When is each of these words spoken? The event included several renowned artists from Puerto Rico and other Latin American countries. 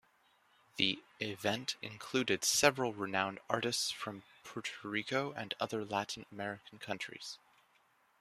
The 0.77 0.97
event 1.21 1.75
included 1.83 2.43
several 2.43 2.91
renowned 2.91 3.39
artists 3.47 3.91
from 3.91 4.23
Puerto 4.43 4.71
Rico 4.89 5.31
and 5.33 5.53
other 5.59 5.85
Latin 5.85 6.25
American 6.31 6.79
countries. 6.79 7.37